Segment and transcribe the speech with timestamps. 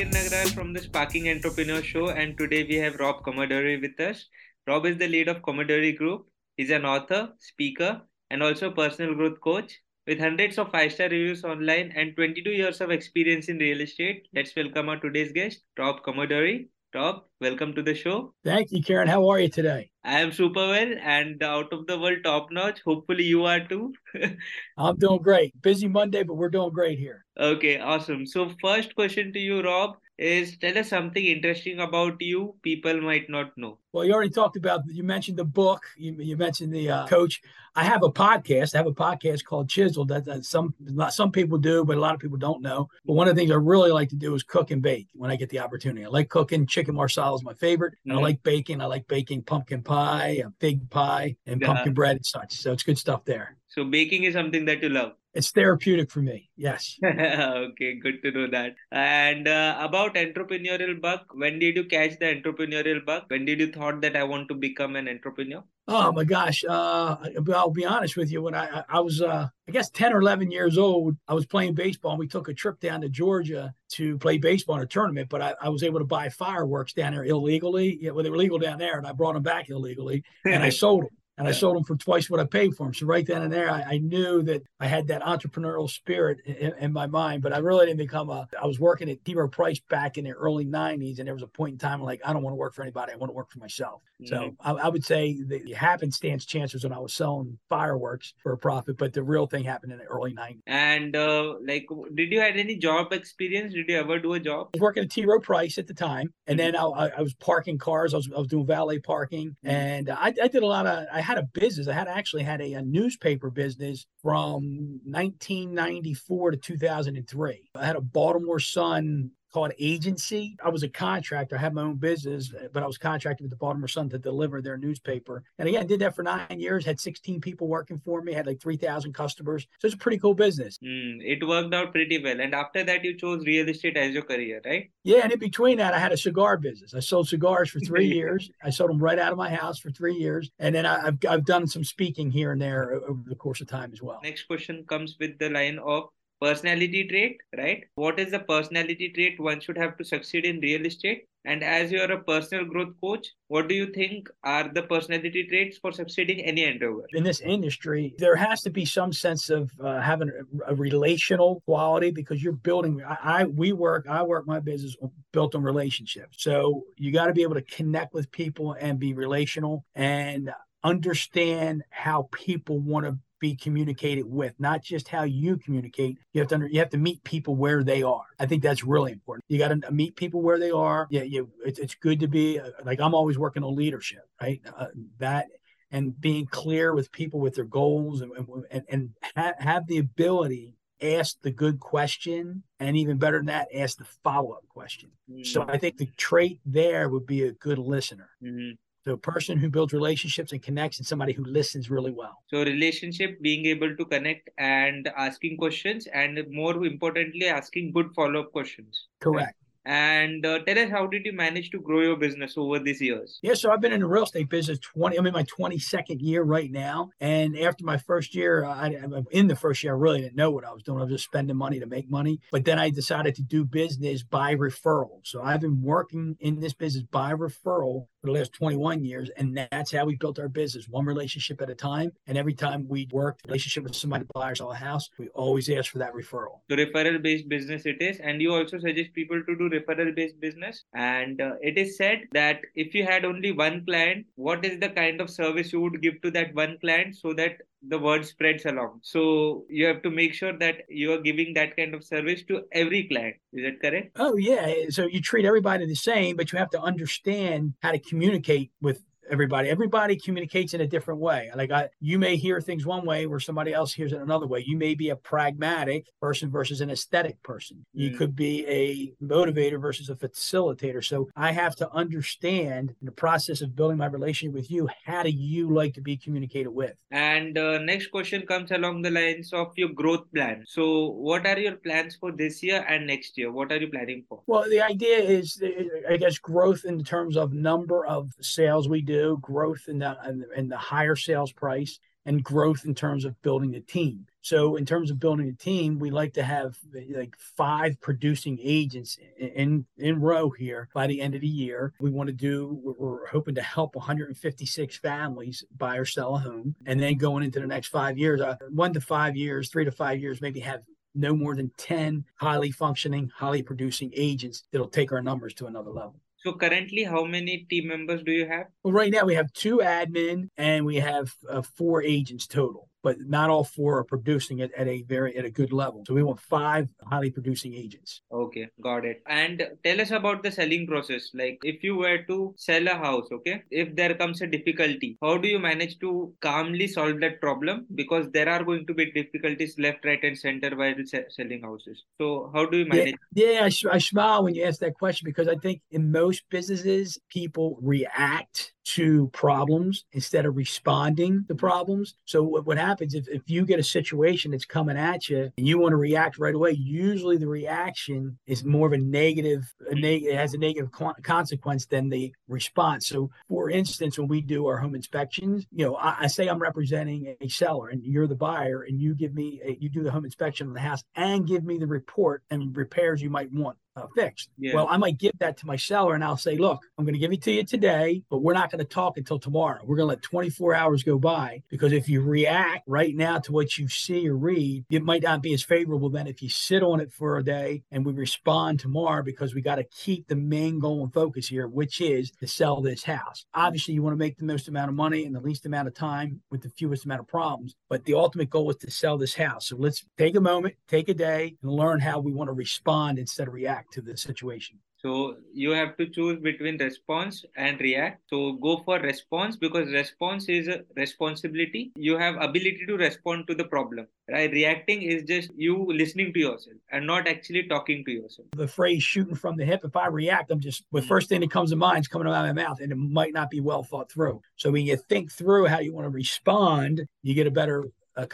[0.00, 4.28] Kiran Nagral from the Sparking Entrepreneur Show, and today we have Rob Commodari with us.
[4.66, 6.26] Rob is the lead of Commodari Group.
[6.56, 8.00] He's an author, speaker,
[8.30, 9.78] and also personal growth coach.
[10.06, 14.26] With hundreds of five star reviews online and 22 years of experience in real estate,
[14.34, 16.68] let's welcome our today's guest, Rob Commodari.
[16.94, 18.34] Rob, welcome to the show.
[18.44, 19.08] Thank you, Karen.
[19.08, 19.90] How are you today?
[20.04, 22.80] I am super well and out of the world top notch.
[22.84, 23.94] Hopefully, you are too.
[24.76, 25.60] I'm doing great.
[25.62, 27.24] Busy Monday, but we're doing great here.
[27.38, 28.26] Okay, awesome.
[28.26, 33.28] So, first question to you, Rob, is tell us something interesting about you people might
[33.30, 33.78] not know.
[33.92, 37.40] Well, you already talked about, you mentioned the book, you, you mentioned the uh, coach.
[37.74, 38.74] I have a podcast.
[38.74, 42.00] I have a podcast called Chisel that, that some not some people do, but a
[42.00, 42.88] lot of people don't know.
[43.06, 45.30] But one of the things I really like to do is cook and bake when
[45.30, 46.04] I get the opportunity.
[46.04, 46.66] I like cooking.
[46.66, 47.94] Chicken marsala is my favorite.
[48.06, 48.18] Mm-hmm.
[48.18, 48.80] I like baking.
[48.80, 51.66] I like baking pumpkin pie, a fig pie, and yeah.
[51.66, 52.54] pumpkin bread and such.
[52.54, 53.56] So it's good stuff there.
[53.68, 55.12] So baking is something that you love.
[55.32, 56.50] It's therapeutic for me.
[56.56, 56.98] Yes.
[57.04, 58.74] okay, good to know that.
[58.90, 63.24] And uh, about entrepreneurial bug, when did you catch the entrepreneurial bug?
[63.28, 65.62] When did you thought that I want to become an entrepreneur?
[65.86, 66.64] Oh my gosh!
[66.68, 67.16] Uh,
[67.54, 68.42] I'll be honest with you.
[68.42, 71.74] When I I was uh, I guess ten or eleven years old, I was playing
[71.74, 75.28] baseball, and we took a trip down to Georgia to play baseball in a tournament.
[75.28, 77.98] But I, I was able to buy fireworks down there illegally.
[78.00, 80.68] Yeah, well, they were legal down there, and I brought them back illegally, and I
[80.70, 81.48] sold them and.
[81.48, 82.94] I sold them for twice what I paid for them.
[82.94, 86.72] So right then and there, I, I knew that I had that entrepreneurial spirit in,
[86.78, 87.42] in, my mind.
[87.42, 88.48] But I really didn't become a.
[88.60, 89.34] I was working at T.
[89.34, 92.20] Rowe Price back in the early '90s, and there was a point in time like
[92.24, 93.12] I don't want to work for anybody.
[93.12, 94.02] I want to work for myself.
[94.20, 94.34] Mm-hmm.
[94.34, 98.58] So I, I, would say the happenstance chances when I was selling fireworks for a
[98.58, 100.60] profit, but the real thing happened in the early '90s.
[100.66, 103.74] And uh, like, did you had any job experience?
[103.74, 104.68] Did you ever do a job?
[104.74, 105.24] I was working at T.
[105.24, 106.72] Rowe Price at the time, and mm-hmm.
[106.72, 108.14] then I, I, was parking cars.
[108.14, 109.68] I was, I was doing valet parking, mm-hmm.
[109.68, 111.06] and I, I did a lot of.
[111.12, 111.86] I had a business.
[111.86, 117.70] I had actually had a, a newspaper business from 1994 to 2003.
[117.76, 120.56] I had a Baltimore Sun called agency.
[120.64, 121.56] I was a contractor.
[121.56, 124.62] I had my own business, but I was contracted with the Baltimore Sun to deliver
[124.62, 125.42] their newspaper.
[125.58, 128.60] And again, did that for nine years, had 16 people working for me, had like
[128.60, 129.66] 3,000 customers.
[129.78, 130.78] So it's a pretty cool business.
[130.82, 132.40] Mm, it worked out pretty well.
[132.40, 134.90] And after that, you chose real estate as your career, right?
[135.04, 135.20] Yeah.
[135.22, 136.94] And in between that, I had a cigar business.
[136.94, 138.50] I sold cigars for three years.
[138.62, 140.50] I sold them right out of my house for three years.
[140.58, 143.68] And then I, have I've done some speaking here and there over the course of
[143.68, 144.20] time as well.
[144.22, 146.08] Next question comes with the line of
[146.40, 147.84] personality trait, right?
[147.94, 151.24] What is the personality trait one should have to succeed in real estate?
[151.46, 155.46] And as you are a personal growth coach, what do you think are the personality
[155.48, 157.06] traits for succeeding any endeavor?
[157.14, 160.30] In this industry, there has to be some sense of uh, having
[160.66, 163.02] a, relational quality because you're building.
[163.02, 164.06] I, I we work.
[164.08, 164.96] I work my business
[165.32, 166.42] built on relationships.
[166.42, 170.52] So you got to be able to connect with people and be relational and
[170.84, 176.18] understand how people want to be communicated with, not just how you communicate.
[176.32, 178.26] You have to under, you have to meet people where they are.
[178.38, 179.44] I think that's really important.
[179.48, 181.08] You got to meet people where they are.
[181.10, 181.50] Yeah, you.
[181.64, 184.60] It's, it's good to be uh, like I'm always working on leadership, right?
[184.76, 184.86] Uh,
[185.18, 185.46] that
[185.90, 188.32] and being clear with people with their goals and
[188.70, 193.68] and, and ha- have the ability ask the good question and even better than that
[193.74, 195.42] ask the follow-up question mm-hmm.
[195.44, 198.72] so i think the trait there would be a good listener mm-hmm.
[199.04, 202.42] So a person who builds relationships and connects and somebody who listens really well.
[202.48, 208.52] So relationship, being able to connect and asking questions and more importantly, asking good follow-up
[208.52, 209.06] questions.
[209.20, 209.54] Correct.
[209.84, 213.38] And uh, tell us, how did you manage to grow your business over these years?
[213.42, 216.42] Yeah, so I've been in the real estate business 20, I'm in my 22nd year
[216.42, 217.10] right now.
[217.18, 218.94] And after my first year, I,
[219.30, 220.98] in the first year, I really didn't know what I was doing.
[220.98, 222.40] I was just spending money to make money.
[222.52, 225.20] But then I decided to do business by referral.
[225.24, 229.30] So I've been working in this business by referral for the last 21 years.
[229.36, 232.12] And that's how we built our business, one relationship at a time.
[232.26, 235.28] And every time we worked relationship with somebody to buy or sell a house, we
[235.28, 236.60] always ask for that referral.
[236.70, 238.18] So referral based business it is.
[238.20, 242.22] And you also suggest people to do referral based business and uh, it is said
[242.32, 246.00] that if you had only one client what is the kind of service you would
[246.02, 249.00] give to that one client so that the word spreads along.
[249.02, 252.62] So you have to make sure that you are giving that kind of service to
[252.72, 253.36] every client.
[253.52, 254.16] Is that correct?
[254.16, 254.88] Oh yeah.
[254.90, 259.02] So you treat everybody the same but you have to understand how to communicate with
[259.30, 259.68] everybody.
[259.68, 261.50] Everybody communicates in a different way.
[261.54, 264.64] Like I, you may hear things one way where somebody else hears it another way.
[264.66, 267.84] You may be a pragmatic person versus an aesthetic person.
[267.94, 268.18] You mm.
[268.18, 271.04] could be a motivator versus a facilitator.
[271.04, 275.22] So I have to understand in the process of building my relationship with you, how
[275.22, 276.94] do you like to be communicated with?
[277.10, 280.64] And uh, next question comes along the lines of your growth plan.
[280.66, 283.52] So what are your plans for this year and next year?
[283.52, 284.42] What are you planning for?
[284.46, 285.62] Well, the idea is,
[286.08, 290.68] I guess, growth in terms of number of sales we do growth in the in
[290.68, 294.26] the higher sales price and growth in terms of building a team.
[294.42, 296.76] So, in terms of building a team, we like to have
[297.14, 301.92] like five producing agents in in row here by the end of the year.
[302.00, 302.80] We want to do.
[302.82, 307.60] We're hoping to help 156 families buy or sell a home, and then going into
[307.60, 310.82] the next five years, uh, one to five years, three to five years, maybe have
[311.14, 315.90] no more than 10 highly functioning, highly producing agents that'll take our numbers to another
[315.90, 316.14] level.
[316.42, 318.66] So currently, how many team members do you have?
[318.82, 323.16] Well, right now we have two admin and we have uh, four agents total but
[323.20, 326.04] not all four are producing it at a very at a good level.
[326.06, 328.22] So we want five highly producing agents.
[328.32, 329.22] Okay, got it.
[329.26, 331.30] And tell us about the selling process.
[331.34, 335.36] Like if you were to sell a house, okay, if there comes a difficulty, how
[335.38, 337.86] do you manage to calmly solve that problem?
[337.94, 340.94] Because there are going to be difficulties left, right, and center while
[341.28, 342.04] selling houses.
[342.20, 343.14] So how do you manage?
[343.34, 346.44] Yeah, yeah I, I smile when you ask that question because I think in most
[346.50, 352.14] businesses people react to problems instead of responding to problems.
[352.24, 355.66] So what, what happens if, if you get a situation that's coming at you and
[355.66, 359.94] you want to react right away, usually the reaction is more of a negative, a
[359.94, 360.90] neg- it has a negative
[361.22, 363.06] consequence than the response.
[363.06, 366.58] So for instance, when we do our home inspections, you know, I, I say I'm
[366.58, 370.10] representing a seller and you're the buyer and you give me, a, you do the
[370.10, 373.76] home inspection of the house and give me the report and repairs you might want
[374.00, 374.50] uh, fixed.
[374.58, 374.74] Yeah.
[374.74, 377.20] Well, I might give that to my seller and I'll say, look, I'm going to
[377.20, 379.80] give it to you today, but we're not going to talk until tomorrow.
[379.84, 383.52] We're going to let 24 hours go by because if you react right now to
[383.52, 386.82] what you see or read, it might not be as favorable than if you sit
[386.82, 390.36] on it for a day and we respond tomorrow because we got to keep the
[390.36, 393.44] main goal and focus here, which is to sell this house.
[393.54, 395.94] Obviously, you want to make the most amount of money in the least amount of
[395.94, 399.34] time with the fewest amount of problems, but the ultimate goal is to sell this
[399.34, 399.68] house.
[399.68, 403.18] So let's take a moment, take a day, and learn how we want to respond
[403.18, 404.78] instead of react to the situation.
[405.02, 408.22] So you have to choose between response and react.
[408.28, 411.90] So go for response because response is a responsibility.
[411.96, 414.06] You have ability to respond to the problem.
[414.30, 414.50] Right?
[414.50, 418.48] Reacting is just you listening to yourself and not actually talking to yourself.
[418.54, 421.08] The phrase shooting from the hip, if I react, I'm just the hmm.
[421.08, 423.32] first thing that comes to mind is coming out of my mouth and it might
[423.32, 424.42] not be well thought through.
[424.56, 427.86] So when you think through how you want to respond, you get a better
[428.16, 428.28] a,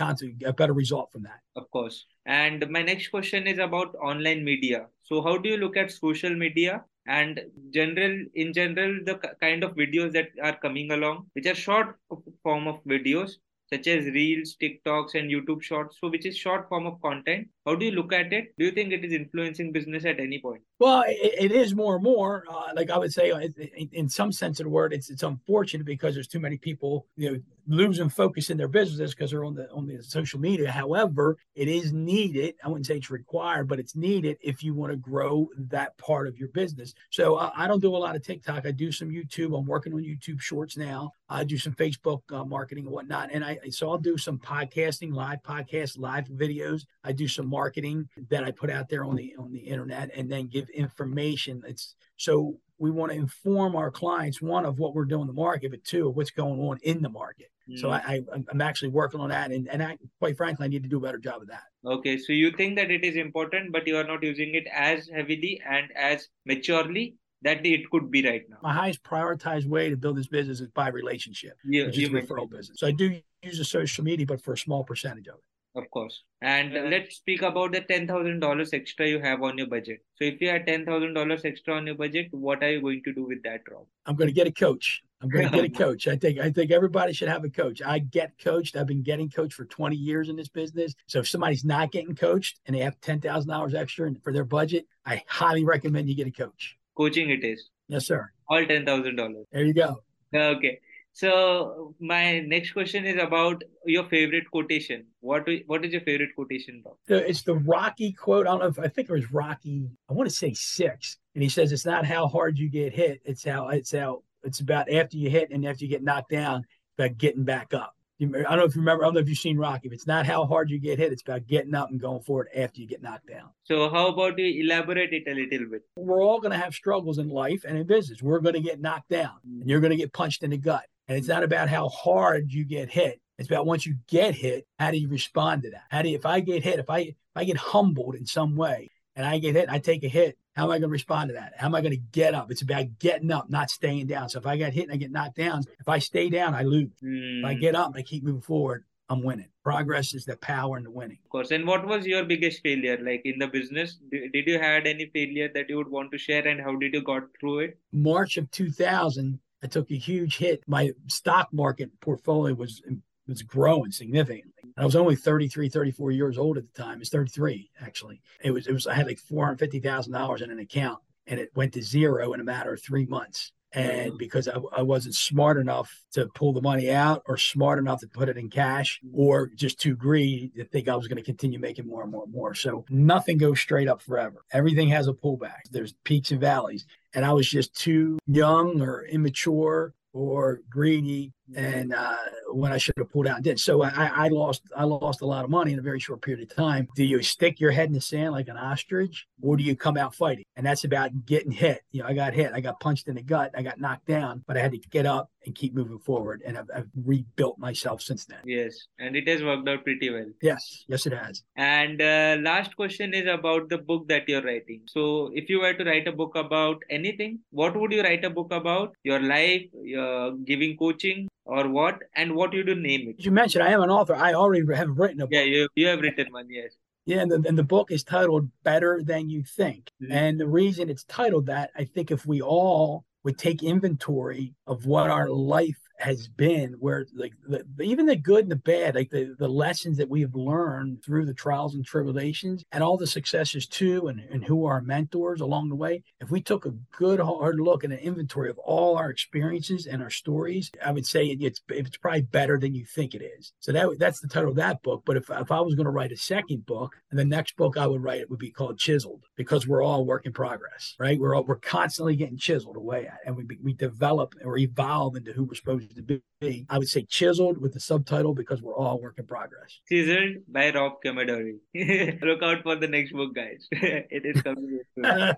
[0.44, 1.40] a better result from that.
[1.55, 2.06] Of course.
[2.26, 4.87] And my next question is about online media.
[5.02, 7.40] So how do you look at social media and
[7.73, 11.99] general in general the kind of videos that are coming along which are short
[12.43, 13.34] form of videos
[13.73, 17.74] such as reels tiktoks and youtube shorts so which is short form of content how
[17.74, 18.54] do you look at it?
[18.56, 20.62] Do you think it is influencing business at any point?
[20.78, 24.08] Well it, it is more and more uh, like i would say uh, in, in,
[24.08, 27.40] some sense of the word it's it's unfortunate because there's too many people you know
[27.66, 30.70] losing focus in their businesses because they're on the on the social media.
[30.70, 34.92] However it is needed i wouldn't say it's required but it's needed if you want
[34.92, 36.94] to grow that part of your business.
[37.10, 38.66] So uh, i don't do a lot of tiktok.
[38.66, 39.58] I do some youtube.
[39.58, 41.12] I'm working on youtube shorts now.
[41.28, 45.12] I do some facebook uh, marketing and whatnot and i so i'll do some podcasting
[45.12, 46.84] live podcasts live videos.
[47.02, 50.31] I do some marketing that I put out there on the on the internet and
[50.31, 51.62] then give information.
[51.67, 55.43] It's so we want to inform our clients one of what we're doing in the
[55.49, 57.50] market, but two of what's going on in the market.
[57.69, 57.79] Mm.
[57.79, 60.82] So I, I am actually working on that, and and I quite frankly I need
[60.82, 61.67] to do a better job of that.
[61.85, 65.09] Okay, so you think that it is important, but you are not using it as
[65.09, 68.59] heavily and as maturely that it could be right now.
[68.62, 72.50] My highest prioritized way to build this business is by relationship, yeah, which is referral
[72.50, 72.79] business.
[72.81, 75.44] So I do use the social media, but for a small percentage of it.
[75.76, 76.23] Of course.
[76.40, 76.88] And yeah.
[76.90, 79.99] let's speak about the $10,000 extra you have on your budget.
[80.14, 83.26] So if you had $10,000 extra on your budget, what are you going to do
[83.26, 83.85] with that, Rob?
[84.06, 85.02] I'm going to get a coach.
[85.21, 86.09] I'm going to get a coach.
[86.09, 87.83] I think I think everybody should have a coach.
[87.85, 88.76] I get coached.
[88.76, 90.95] I've been getting coached for 20 years in this business.
[91.06, 95.23] So if somebody's not getting coached and they have $10,000 extra for their budget, I
[95.26, 96.76] highly recommend you get a coach.
[96.97, 97.68] Coaching it is.
[97.88, 98.30] Yes, sir.
[98.49, 99.45] All $10,000.
[99.52, 100.02] There you go.
[100.35, 100.80] Okay.
[101.16, 105.06] So my next question is about your favorite quotation.
[105.20, 106.99] What what is your favorite quotation about?
[107.08, 108.46] It's the Rocky quote.
[108.46, 109.88] I don't know if I think it was Rocky.
[110.11, 113.23] I want to say six, and he says it's not how hard you get hit.
[113.25, 116.66] It's how it's how it's about after you hit and after you get knocked down,
[116.99, 117.94] about getting back up.
[118.20, 119.04] I don't know if you remember.
[119.04, 119.88] I don't know if you've seen Rocky.
[119.88, 122.49] If it's not how hard you get hit, it's about getting up and going forward
[122.54, 123.49] after you get knocked down.
[123.64, 125.82] So, how about you elaborate it a little bit?
[125.96, 128.23] We're all going to have struggles in life and in business.
[128.23, 130.85] We're going to get knocked down, and you're going to get punched in the gut.
[131.08, 133.20] And it's not about how hard you get hit.
[133.38, 135.84] It's about once you get hit, how do you respond to that?
[135.90, 138.56] How do you, if I get hit, if I if I get humbled in some
[138.56, 141.28] way and I get hit, I take a hit, how am I going to respond
[141.28, 141.52] to that?
[141.56, 142.50] How am I going to get up?
[142.50, 144.30] It's about getting up, not staying down.
[144.30, 146.62] So if I get hit and I get knocked down, if I stay down, I
[146.62, 146.88] lose.
[147.04, 147.40] Mm.
[147.40, 147.60] If I hmm.
[147.60, 149.48] get up and I keep moving forward, I'm winning.
[149.62, 151.18] Progress is the power in the winning.
[151.25, 151.50] Of course.
[151.50, 153.98] And what was your biggest failure like in the business?
[154.10, 157.02] Did you had any failure that you would want to share and how did you
[157.02, 157.78] got through it?
[157.92, 160.62] March of 2000, I took a huge hit.
[160.66, 162.82] My stock market portfolio was
[163.26, 164.52] was growing significantly.
[164.76, 167.00] I was only 33, 34 years old at the time.
[167.00, 168.20] It's 33 actually.
[168.42, 171.00] It was it was I had like four hundred fifty thousand dollars in an account,
[171.26, 173.52] and it went to zero in a matter of three months.
[173.72, 174.16] And mm-hmm.
[174.16, 178.06] because I, I wasn't smart enough to pull the money out, or smart enough to
[178.06, 181.58] put it in cash, or just too greedy to think I was going to continue
[181.58, 182.54] making more and more and more.
[182.54, 184.44] So nothing goes straight up forever.
[184.52, 185.62] Everything has a pullback.
[185.70, 186.86] There's peaks and valleys.
[187.16, 192.17] And I was just too young or immature or greedy and uh,
[192.50, 193.61] when I should have pulled out and did.
[193.61, 196.50] So I, I, lost I lost a lot of money in a very short period
[196.50, 196.88] of time.
[196.97, 199.97] Do you stick your head in the sand like an ostrich, or do you come
[199.97, 200.45] out fighting?
[200.57, 201.83] And that's about getting hit.
[201.93, 204.43] You know, I got hit, I got punched in the gut, I got knocked down,
[204.47, 206.43] but I had to get up and keep moving forward.
[206.45, 208.38] And I've, I've rebuilt myself since then.
[208.45, 210.26] Yes, and it has worked out pretty well.
[210.43, 211.43] Yes, yes, it has.
[211.57, 214.83] And uh, last question is about the book that you're writing.
[214.87, 218.31] So if you were to write a book about anything, what would you write a
[218.31, 218.95] book about?
[219.05, 223.25] Your life, your giving coaching, or what and what you do name it.
[223.25, 224.15] You mentioned i am an author.
[224.15, 225.33] I already have written a book.
[225.33, 226.73] yeah you, you have written one yes.
[227.07, 229.91] Yeah and the, and the book is titled better than you think.
[230.03, 230.12] Mm-hmm.
[230.12, 234.87] and the reason it's titled that i think if we all would take inventory of
[234.87, 239.11] what our life has been where like the, even the good and the bad like
[239.11, 243.67] the, the lessons that we've learned through the trials and tribulations and all the successes
[243.67, 247.21] too and, and who are our mentors along the way if we took a good
[247.21, 251.26] hard look at an inventory of all our experiences and our stories i would say
[251.26, 253.53] it's it's probably better than you think it is.
[253.61, 255.03] So that that's the title of that book.
[255.07, 257.76] But if, if i was going to write a second book and the next book
[257.76, 261.19] i would write it would be called chiseled because we're all work in progress right?
[261.19, 265.33] We're all, we're constantly getting chiseled away at and we, we develop or evolve into
[265.33, 266.66] who we're supposed to be.
[266.69, 269.81] I would say chiseled with the subtitle because we're all work in progress.
[269.88, 271.57] Chiseled by Rob Commodari.
[272.23, 273.66] Look out for the next book, guys.
[273.73, 274.81] it is coming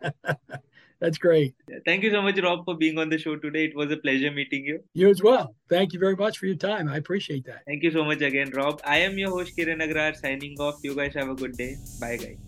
[1.01, 1.55] That's great.
[1.85, 3.67] Thank you so much, Rob, for being on the show today.
[3.67, 4.81] It was a pleasure meeting you.
[4.95, 5.55] You as well.
[5.69, 6.89] Thank you very much for your time.
[6.89, 7.63] I appreciate that.
[7.67, 8.81] Thank you so much again, Rob.
[8.85, 10.81] I am your host, Kiran Agrar, signing off.
[10.83, 11.77] You guys have a good day.
[12.01, 12.48] Bye, guys.